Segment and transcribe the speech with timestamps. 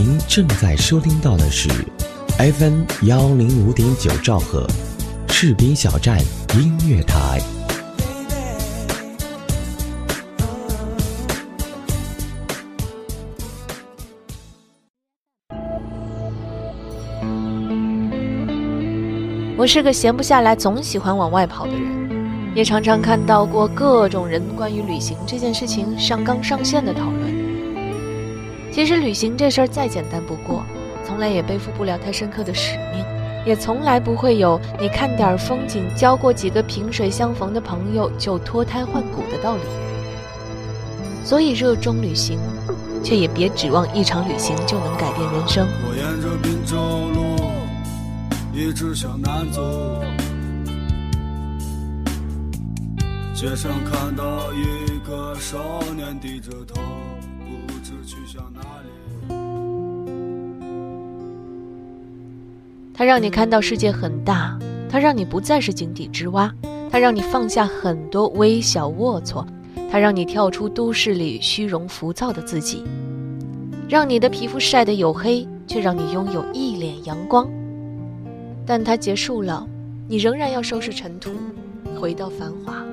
[0.00, 1.68] 您正在收听到的是
[2.38, 4.64] FM 幺零五点九兆赫，
[5.26, 6.20] 士兵小站
[6.54, 7.40] 音乐台。
[19.56, 27.27] 我是个闲不下来、总喜欢往外跑的人，也常常看到过各种人关于旅行这件事情上纲上线的讨论。
[28.78, 30.64] 其实旅行这事儿再简单不过，
[31.04, 33.04] 从来也背负不了太深刻的使命，
[33.44, 39.62] 也从来不会有你看点风景、交过几个萍水相逢的朋友就脱胎换骨的道理。
[41.24, 42.38] 所以热衷旅行，
[43.02, 45.66] 却也别指望一场旅行就能改变人生。
[45.82, 46.76] 我沿着滨州
[47.10, 47.36] 路
[48.54, 49.60] 一直向南走，
[53.34, 55.58] 街上看到一个少
[55.96, 56.80] 年低着头，
[57.66, 58.88] 不知去向哪里。
[62.94, 64.58] 它让你看到世界很大，
[64.90, 66.52] 它让你不再是井底之蛙，
[66.90, 69.46] 它让你放下很多微小龌龊，
[69.90, 72.82] 它让你跳出都市里虚荣浮躁的自己，
[73.88, 77.48] 让你的皮肤晒得黝黑，却让你拥有一脸阳光。
[78.66, 79.64] 但它结束了，
[80.08, 81.30] 你仍然要收拾尘土，
[82.00, 82.84] 回到繁华。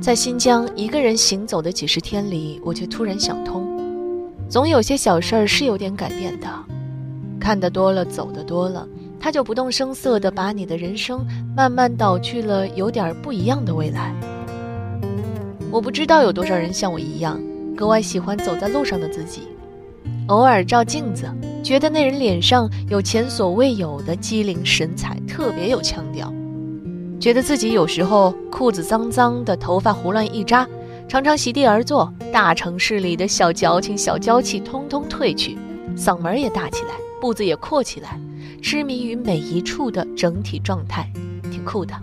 [0.00, 3.66] 在新疆一个人行走的几十天里，我却突然想通，
[4.48, 6.48] 总有些小事儿是有点改变的。
[7.40, 8.86] 看得多了，走得多了，
[9.18, 14.14] 它就不动声色地把你的人生慢慢导去了有点不一样的未来。
[15.70, 17.40] 我不知道有多少人像我一样，
[17.76, 19.42] 格外喜欢走在路上的自己。
[20.28, 21.28] 偶尔照镜子，
[21.62, 26.32] 觉得那人脸上有前所未有的机灵神采，特别有腔调。
[27.22, 30.66] 觉得自己有时候裤子脏脏的，头发胡乱一扎，
[31.06, 35.56] 常常席地而坐，大城市里的小矫情、小娇气通通褪去，
[35.96, 38.18] 嗓门也大起来，步子也阔起来，
[38.60, 41.08] 痴迷于每一处的整体状态，
[41.48, 41.94] 挺酷的。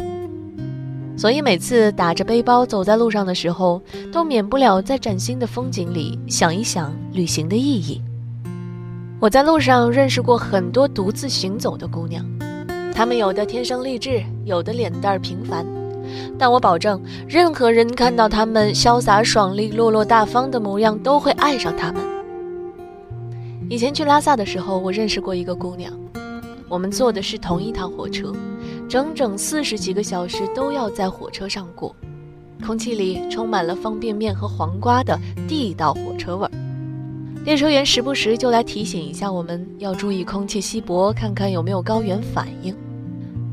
[1.18, 3.82] 所以每次打着背包走在路上的时候，
[4.14, 8.02] 都免不了在崭新的风景里想一想旅行的意义。
[9.20, 12.26] 我在路上认识过很多独自行走的姑娘，
[13.00, 15.66] 他们有的天生丽质，有的脸蛋平凡，
[16.38, 22.04] 但我保证，任何人看到他们潇洒爽利、落落大方的模样，都会爱上他们。
[23.70, 25.94] 以前去拉萨的时候，我认识过一个姑娘，
[26.68, 28.34] 我们坐的是同一趟火车，
[28.90, 31.96] 整整四十几个小时都要在火车上过，
[32.68, 35.18] 空气里充满了方便面和黄瓜的
[35.48, 36.52] 地道火车味儿。
[37.46, 42.76] 列车员时不时就来提醒一下我们，要注意空气稀薄，看看有没有高原反应。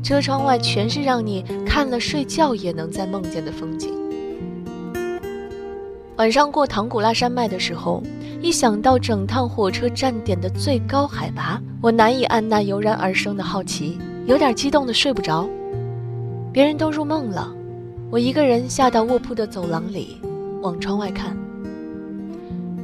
[0.03, 3.91] 车窗外全是让你看了睡觉也能再梦见的风景。
[6.15, 8.01] 晚上过唐古拉山脉的时候，
[8.41, 15.47] 一想到整趟火车站点的最高海拔，我难以按捺油然而生的好奇，有点激动的睡不着。
[16.51, 17.53] 别人都入梦了，
[18.09, 20.17] 我一个人下到卧铺的走廊里，
[20.61, 21.37] 往窗外看。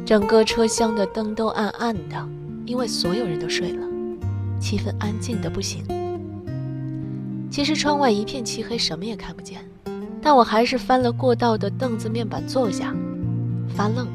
[0.06, 2.28] 整个车厢的灯都暗暗的，
[2.66, 3.88] 因为所有人都睡了，
[4.60, 5.84] 气氛安静的不行。
[7.54, 9.64] 其实窗外一片漆黑，什么也看不见，
[10.24, 12.92] 但我还是翻了过道的凳子面板坐下，
[13.76, 14.08] 发愣。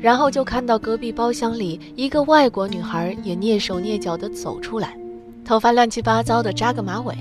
[0.00, 4.98] 然后就看到隔壁包厢里一个外国女孩也蹑手蹑脚地走出来，
[5.44, 7.16] 头发乱七八糟的扎个马尾，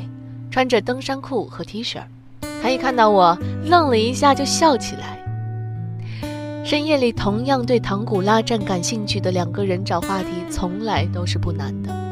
[0.49, 2.01] 穿着登山裤和 T 恤。
[2.63, 5.23] 她一看到我，愣了一下就笑起来。
[6.63, 12.04] 深夜里同样对唐古拉站感兴趣的两个人找话题，从来都是不难的。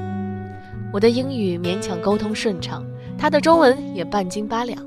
[0.94, 2.86] 我的英语勉强沟通顺畅，
[3.18, 4.78] 他的中文也半斤八两，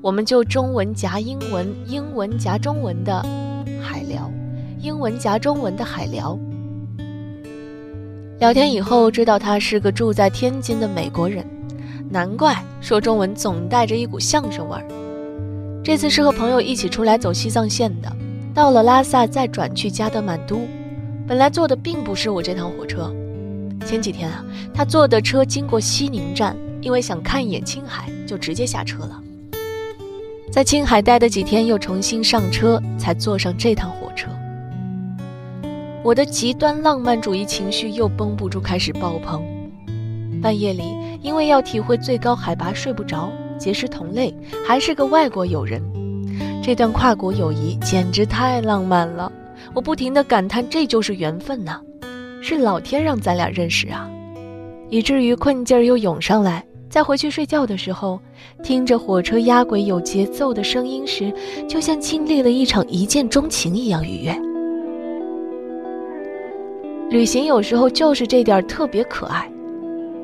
[0.00, 3.20] 我们就中文夹英文，英文夹中文的
[3.82, 4.30] 海聊，
[4.78, 6.38] 英文夹中文的海聊。
[8.38, 11.44] 聊天以后知道他是个住在天津的美国人，
[12.08, 14.86] 难怪说中文总带着一股相声味儿。
[15.82, 18.12] 这次是和朋友一起出来走西藏线的。
[18.54, 20.60] 到了拉萨，再转去加德满都。
[21.26, 23.12] 本来坐的并不是我这趟火车。
[23.84, 29.20] 前几天啊，他坐的车经过西宁站，因为想看一眼青海，就直接下车了。
[30.52, 34.28] 在青海待的几天，又重新上车，才坐上这趟火车。
[36.02, 39.42] 我的极端浪漫主义情绪又绷不住，开始爆棚。
[40.40, 44.34] 半夜里，因为要体会最高海拔睡不着，结识同类，
[44.66, 45.82] 还是个外国友人。
[46.62, 49.30] 这段跨国友谊简直太浪漫了，
[49.74, 51.80] 我不停地感叹这就是缘分呐，
[52.42, 54.10] 是老天让咱俩认识啊，
[54.88, 56.64] 以至于困劲儿又涌上来。
[56.88, 58.18] 在回去睡觉的时候，
[58.64, 61.32] 听着火车压轨有节奏的声音时，
[61.68, 64.36] 就像经历了一场一见钟情一样愉悦。
[67.10, 69.48] 旅行有时候就是这点特别可爱，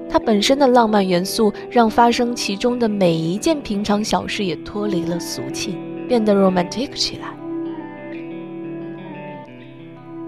[0.08, 5.76] 它本身的浪漫元素让发生其中的每一件平常小事也脱离了俗气，
[6.08, 7.28] 变得 romantic 起来。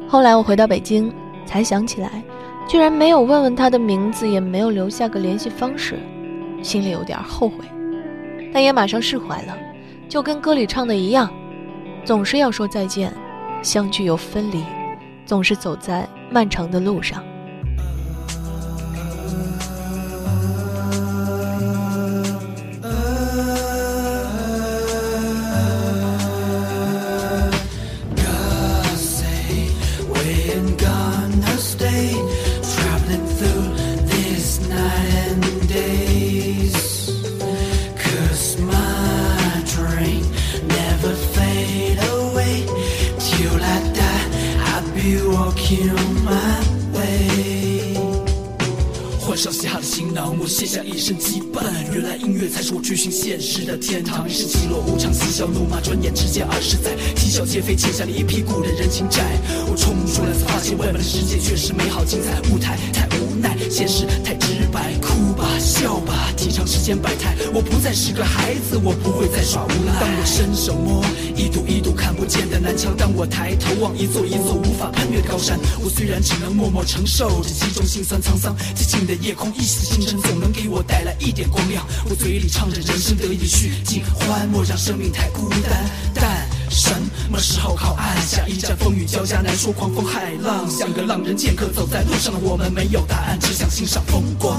[0.07, 1.13] 后来我回到北京，
[1.49, 2.23] 才想起来，
[2.69, 5.99] 居然没有问问他的名字，也没有留下个联系方式，
[6.63, 7.65] 心里有点后悔，
[8.53, 9.57] 但也马上释怀了。
[10.11, 11.33] 就跟歌里唱的一样，
[12.05, 13.11] 总是要说再见，
[13.63, 14.63] 相聚又分离，
[15.25, 17.25] 总是走在漫长的路上。
[51.99, 54.25] 原来音乐才是我追寻现实的天堂。
[54.31, 59.21] 一世起落无常，嬉笑怒骂，转眼之间二十载，啼笑皆非，欠下了一屁股的人情债。
[59.69, 62.41] 我冲出来，才发现外面的世界确实美好精彩。
[62.55, 65.28] 舞台太无奈，现实太直白，哭，
[65.59, 67.37] 笑吧，体尝世间百态。
[67.53, 70.01] 我不再是个孩子，我不会再耍无赖。
[70.01, 71.05] 当我伸手摸
[71.37, 78.57] 一堵一堵看不见的南墙，当我抬头望一座一座无法攀越的高山，我虽然只能默默承受这其中辛酸沧桑。
[78.75, 80.39] 寂静的夜空，一丝星辰总。
[80.39, 85.85] 能给我带来一点光亮，我嘴里唱着人生得意须尽欢，莫让生命太孤单。
[86.15, 86.93] 但什
[87.29, 88.17] 么时候靠岸？
[88.25, 90.71] 下一站风雨交加，难说狂风骇浪。
[90.71, 94.57] 像个浪人剑客走在路上，我们没有答案，只想欣赏风光。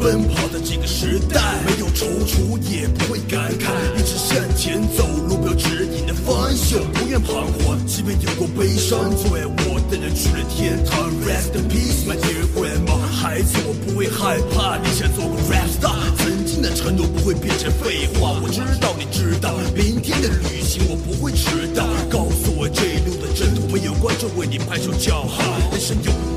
[0.00, 11.10] 奔跑的这个时代，没有踌躇也不会感慨，一直向前走，路标指引的方向，不愿彷徨，即便有过悲伤，作为我的人去了天堂。
[11.26, 25.42] Rest in peace, my dear grandma，孩子我不会害怕，你想做个 rap star，曾经的承诺不会变成废话，我知道你知道，明天的旅行我不会迟到，告诉我这一路的征途，没有观众为你拍手叫好，
[25.72, 26.27] 人生有。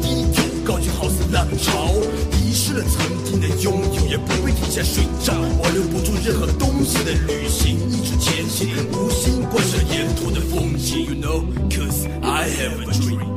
[1.01, 1.89] 高就好似浪潮，
[2.37, 5.33] 遗失了曾经的拥有，也不会停下睡着。
[5.57, 11.05] 我留不住任何东西的旅行，一直前行，无心观赏沿途的风景。
[11.05, 13.30] You know, cause I have a dream.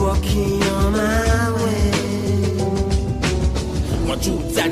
[0.00, 0.59] Walking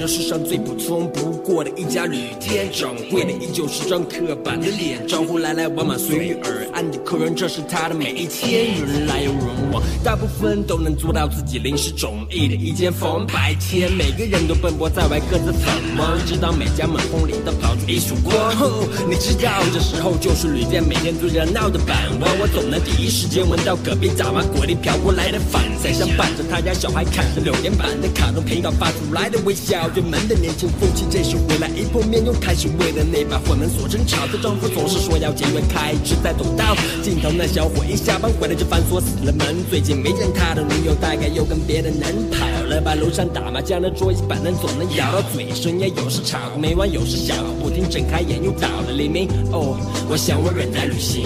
[0.09, 8.75] 世上最普通不过的一家旅店，掌柜的依旧是张刻板的脸，招呼来来往往随遇而安的客人，这是他的每一天。
[8.87, 13.27] 人来又人往，大部分都能做到自己临时中意的一间房。
[13.27, 18.35] 白天每个人都奔波在外，各自繁忙，直到每家门缝里都跑出一束光。
[19.11, 29.19] 你知道，这时候就是旅店每天最热闹的傍晚，我总能第一时间闻到隔壁大妈锅里飘过来的饭菜，像伴着他家小孩看着六点半的卡通频道发出来。
[29.29, 34.29] 的微笑，对门的年轻夫妻，这时回来一碰面，又开始为了那把婚门锁争吵。
[34.29, 39.57] 她丈夫总是说要节约开支，在走道尽头那小伙一下班回来就反锁死了门。
[39.69, 42.95] 最近没见他的女友，大概又跟别的男跑了吧？
[42.95, 49.29] 楼上打麻将的桌椅板凳总能咬到嘴，深夜有时吵个没完，有时笑不停，睁开眼又到了黎明。
[49.51, 49.77] 哦，
[50.09, 51.25] 我想我人在旅行。